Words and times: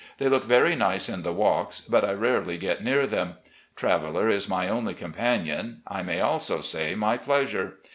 They 0.17 0.27
look 0.29 0.45
very 0.45 0.75
nice 0.75 1.09
in 1.09 1.21
the 1.21 1.31
walks, 1.31 1.79
but 1.79 2.03
I 2.03 2.13
rarely 2.13 2.57
get 2.57 2.83
near 2.83 3.05
them. 3.05 3.35
Traveller 3.75 4.29
is 4.29 4.49
my 4.49 4.67
only 4.67 4.95
companion; 4.95 5.83
I 5.85 6.01
may 6.01 6.21
also 6.21 6.61
say 6.61 6.95
my 6.95 7.17
pleasure. 7.17 7.73